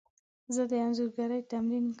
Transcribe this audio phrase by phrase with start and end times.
[0.55, 1.89] زه د انځورګري تمرین کوم.